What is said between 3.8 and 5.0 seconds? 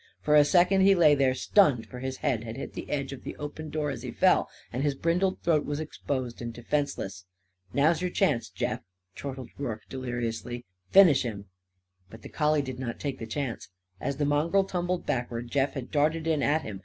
as he fell, and his